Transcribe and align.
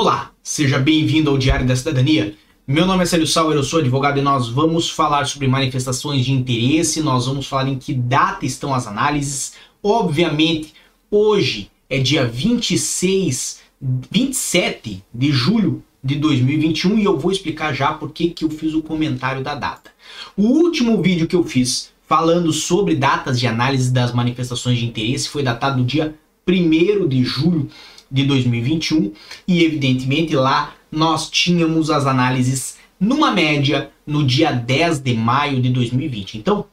Olá, 0.00 0.30
seja 0.44 0.78
bem-vindo 0.78 1.28
ao 1.28 1.36
Diário 1.36 1.66
da 1.66 1.74
Cidadania. 1.74 2.36
Meu 2.64 2.86
nome 2.86 3.02
é 3.02 3.04
Célio 3.04 3.26
Sauer, 3.26 3.56
eu 3.56 3.64
sou 3.64 3.80
advogado 3.80 4.16
e 4.16 4.22
nós 4.22 4.48
vamos 4.48 4.88
falar 4.88 5.26
sobre 5.26 5.48
manifestações 5.48 6.24
de 6.24 6.30
interesse, 6.30 7.02
nós 7.02 7.26
vamos 7.26 7.48
falar 7.48 7.68
em 7.68 7.76
que 7.76 7.92
data 7.92 8.46
estão 8.46 8.72
as 8.72 8.86
análises. 8.86 9.54
Obviamente, 9.82 10.72
hoje 11.10 11.68
é 11.90 11.98
dia 11.98 12.24
26, 12.24 13.60
27 14.08 15.02
de 15.12 15.32
julho 15.32 15.82
de 16.00 16.14
2021 16.14 16.96
e 17.00 17.04
eu 17.04 17.18
vou 17.18 17.32
explicar 17.32 17.74
já 17.74 17.92
por 17.92 18.12
que 18.12 18.32
eu 18.42 18.50
fiz 18.50 18.74
o 18.74 18.82
comentário 18.82 19.42
da 19.42 19.56
data. 19.56 19.90
O 20.36 20.44
último 20.44 21.02
vídeo 21.02 21.26
que 21.26 21.34
eu 21.34 21.42
fiz 21.42 21.92
falando 22.06 22.52
sobre 22.52 22.94
datas 22.94 23.40
de 23.40 23.48
análise 23.48 23.92
das 23.92 24.14
manifestações 24.14 24.78
de 24.78 24.86
interesse 24.86 25.28
foi 25.28 25.42
datado 25.42 25.78
no 25.78 25.84
dia 25.84 26.14
1 26.46 27.08
de 27.08 27.24
julho 27.24 27.68
de 28.10 28.24
2021 28.24 29.12
e 29.46 29.64
evidentemente 29.64 30.34
lá 30.34 30.74
nós 30.90 31.30
tínhamos 31.30 31.90
as 31.90 32.06
análises 32.06 32.76
numa 32.98 33.30
média 33.30 33.90
no 34.06 34.26
dia 34.26 34.50
10 34.50 35.00
de 35.00 35.14
maio 35.14 35.60
de 35.60 35.70
2020. 35.70 36.38
Então, 36.38 36.66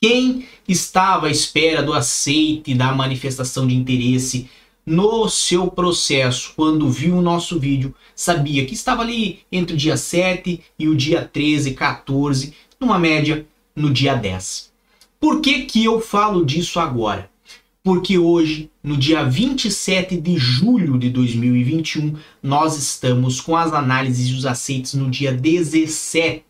quem 0.00 0.46
estava 0.68 1.28
à 1.28 1.30
espera 1.30 1.82
do 1.82 1.92
aceite 1.92 2.74
da 2.74 2.92
manifestação 2.92 3.66
de 3.66 3.74
interesse 3.74 4.48
no 4.84 5.28
seu 5.28 5.68
processo, 5.68 6.52
quando 6.56 6.90
viu 6.90 7.16
o 7.16 7.22
nosso 7.22 7.58
vídeo, 7.58 7.94
sabia 8.14 8.66
que 8.66 8.74
estava 8.74 9.02
ali 9.02 9.40
entre 9.50 9.74
o 9.74 9.78
dia 9.78 9.96
7 9.96 10.60
e 10.78 10.88
o 10.88 10.96
dia 10.96 11.22
13, 11.22 11.74
14, 11.74 12.52
numa 12.80 12.98
média 12.98 13.46
no 13.76 13.90
dia 13.90 14.14
10. 14.14 14.72
Por 15.20 15.40
que, 15.40 15.62
que 15.62 15.84
eu 15.84 16.00
falo 16.00 16.44
disso 16.44 16.80
agora? 16.80 17.30
Porque 17.82 18.16
hoje, 18.16 18.70
no 18.82 18.96
dia 18.96 19.24
27 19.24 20.16
de 20.16 20.36
julho 20.36 20.96
de 20.98 21.10
2021, 21.10 22.14
nós 22.42 22.78
estamos 22.78 23.40
com 23.40 23.56
as 23.56 23.72
análises 23.72 24.28
e 24.28 24.34
os 24.34 24.46
aceites 24.46 24.94
no 24.94 25.10
dia 25.10 25.32
17, 25.32 26.42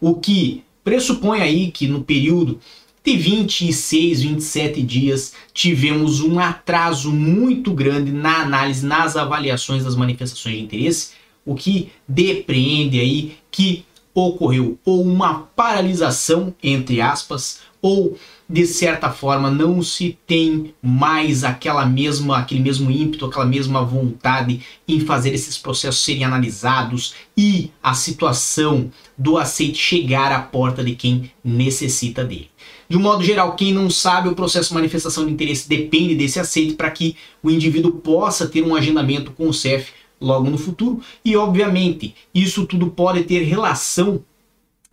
o 0.00 0.14
que 0.14 0.62
pressupõe 0.82 1.40
aí 1.40 1.70
que 1.70 1.86
no 1.86 2.02
período 2.02 2.58
de 3.04 3.16
26, 3.16 4.22
27 4.22 4.82
dias 4.82 5.34
tivemos 5.52 6.20
um 6.20 6.38
atraso 6.38 7.12
muito 7.12 7.70
grande 7.72 8.10
na 8.10 8.40
análise, 8.40 8.86
nas 8.86 9.16
avaliações 9.16 9.84
das 9.84 9.94
manifestações 9.94 10.56
de 10.56 10.62
interesse, 10.62 11.10
o 11.44 11.54
que 11.54 11.90
depreende 12.08 12.98
aí 12.98 13.36
que 13.50 13.84
ocorreu 14.14 14.78
ou 14.84 15.02
uma 15.02 15.40
paralisação, 15.54 16.54
entre 16.62 17.02
aspas, 17.02 17.60
ou 17.84 18.16
de 18.48 18.66
certa 18.66 19.10
forma 19.10 19.50
não 19.50 19.82
se 19.82 20.18
tem 20.26 20.72
mais 20.82 21.44
aquela 21.44 21.84
mesma 21.84 22.38
aquele 22.38 22.60
mesmo 22.60 22.90
ímpeto, 22.90 23.26
aquela 23.26 23.44
mesma 23.44 23.84
vontade 23.84 24.62
em 24.88 25.00
fazer 25.00 25.34
esses 25.34 25.58
processos 25.58 26.02
serem 26.02 26.24
analisados 26.24 27.14
e 27.36 27.70
a 27.82 27.92
situação 27.92 28.90
do 29.18 29.36
aceite 29.36 29.76
chegar 29.76 30.32
à 30.32 30.40
porta 30.40 30.82
de 30.82 30.94
quem 30.94 31.30
necessita 31.44 32.24
dele. 32.24 32.48
De 32.88 32.96
um 32.96 33.00
modo 33.00 33.22
geral, 33.22 33.54
quem 33.54 33.70
não 33.70 33.90
sabe, 33.90 34.30
o 34.30 34.34
processo 34.34 34.68
de 34.68 34.74
manifestação 34.74 35.26
de 35.26 35.32
interesse 35.32 35.68
depende 35.68 36.14
desse 36.14 36.40
aceite 36.40 36.72
para 36.72 36.90
que 36.90 37.16
o 37.42 37.50
indivíduo 37.50 37.92
possa 37.92 38.46
ter 38.46 38.62
um 38.62 38.74
agendamento 38.74 39.30
com 39.32 39.46
o 39.46 39.52
CEF 39.52 39.92
logo 40.18 40.48
no 40.48 40.56
futuro 40.56 41.02
e, 41.22 41.36
obviamente, 41.36 42.14
isso 42.34 42.64
tudo 42.66 42.86
pode 42.86 43.24
ter 43.24 43.42
relação 43.42 44.22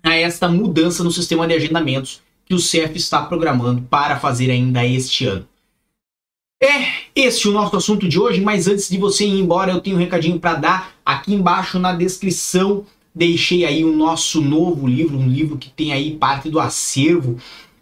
a 0.04 0.14
esta 0.14 0.50
mudança 0.50 1.06
no 1.06 1.12
sistema 1.12 1.48
de 1.48 1.54
agendamentos 1.54 2.22
que 2.52 2.56
o 2.56 2.60
CEF 2.60 2.98
está 2.98 3.22
programando 3.22 3.82
para 3.84 4.20
fazer 4.20 4.52
ainda 4.52 4.86
este 4.86 5.26
ano. 5.26 5.48
É 6.62 6.86
esse 7.16 7.48
o 7.48 7.54
nosso 7.54 7.78
assunto 7.78 8.10
de 8.10 8.20
hoje, 8.20 8.42
mas 8.42 8.68
antes 8.68 8.90
de 8.90 8.98
você 8.98 9.26
ir 9.26 9.40
embora, 9.40 9.72
eu 9.72 9.80
tenho 9.80 9.96
um 9.96 10.00
recadinho 10.00 10.38
para 10.38 10.56
dar 10.56 10.96
aqui 11.06 11.34
embaixo 11.34 11.80
na 11.80 11.94
descrição. 11.94 12.84
Deixei 13.16 13.64
aí 13.64 13.86
o 13.86 13.96
nosso 13.96 14.42
novo 14.42 14.86
livro, 14.86 15.18
um 15.18 15.30
livro 15.30 15.58
que 15.58 15.70
tem 15.70 15.94
aí 15.94 16.18
parte 16.18 16.50
do 16.50 16.60
acervo 16.60 17.38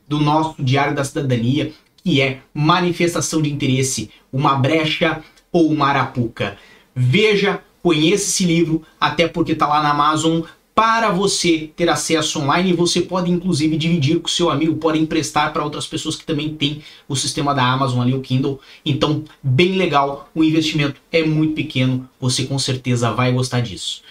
do 0.08 0.20
nosso 0.20 0.62
Diário 0.62 0.94
da 0.94 1.04
Cidadania, 1.04 1.74
que 2.04 2.22
é 2.22 2.42
Manifestação 2.54 3.42
de 3.42 3.52
Interesse, 3.52 4.12
uma 4.32 4.54
brecha 4.54 5.24
ou 5.52 5.68
uma 5.68 5.88
arapuca. 5.88 6.60
Veja, 6.96 7.60
conheça 7.82 8.26
esse 8.26 8.46
livro, 8.46 8.84
até 9.02 9.28
porque 9.28 9.54
está 9.54 9.68
lá 9.68 9.82
na 9.82 9.90
Amazon 9.90 10.42
para 10.80 11.12
você 11.12 11.70
ter 11.76 11.90
acesso 11.90 12.40
online 12.40 12.72
você 12.72 13.02
pode 13.02 13.30
inclusive 13.30 13.76
dividir 13.76 14.18
com 14.22 14.30
seu 14.30 14.50
amigo, 14.50 14.78
pode 14.78 14.98
emprestar 14.98 15.52
para 15.52 15.62
outras 15.62 15.86
pessoas 15.86 16.16
que 16.16 16.26
também 16.26 16.56
têm 16.56 16.82
o 17.06 17.18
sistema 17.18 17.54
da 17.54 17.70
Amazon 17.70 18.00
ali, 18.00 18.14
o 18.14 18.22
Kindle. 18.22 18.62
Então, 18.86 19.26
bem 19.44 19.76
legal, 19.76 20.30
o 20.34 20.42
investimento 20.42 21.02
é 21.12 21.22
muito 21.22 21.54
pequeno, 21.54 22.10
você 22.18 22.46
com 22.46 22.58
certeza 22.58 23.12
vai 23.12 23.30
gostar 23.34 23.60
disso. 23.60 24.02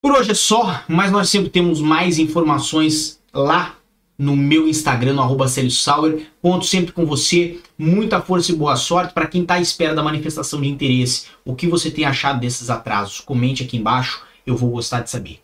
Por 0.00 0.12
hoje 0.12 0.30
é 0.30 0.34
só, 0.34 0.80
mas 0.86 1.10
nós 1.10 1.28
sempre 1.28 1.50
temos 1.50 1.80
mais 1.80 2.20
informações 2.20 3.18
lá 3.32 3.74
no 4.16 4.36
meu 4.36 4.68
Instagram, 4.68 5.14
no 5.14 5.22
arroba 5.22 5.48
Sauer. 5.48 6.28
Conto 6.40 6.66
sempre 6.66 6.92
com 6.92 7.04
você. 7.04 7.58
Muita 7.76 8.22
força 8.22 8.52
e 8.52 8.54
boa 8.54 8.76
sorte 8.76 9.12
para 9.12 9.26
quem 9.26 9.42
está 9.42 9.54
à 9.54 9.60
espera 9.60 9.92
da 9.92 10.04
manifestação 10.04 10.60
de 10.60 10.68
interesse. 10.68 11.24
O 11.44 11.52
que 11.52 11.66
você 11.66 11.90
tem 11.90 12.04
achado 12.04 12.38
desses 12.38 12.70
atrasos? 12.70 13.18
Comente 13.18 13.64
aqui 13.64 13.76
embaixo, 13.76 14.22
eu 14.46 14.56
vou 14.56 14.70
gostar 14.70 15.00
de 15.00 15.10
saber. 15.10 15.43